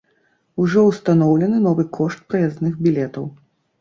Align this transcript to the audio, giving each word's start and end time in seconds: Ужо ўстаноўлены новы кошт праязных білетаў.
Ужо 0.61 0.79
ўстаноўлены 0.85 1.57
новы 1.67 1.83
кошт 1.99 2.25
праязных 2.33 2.73
білетаў. 2.87 3.33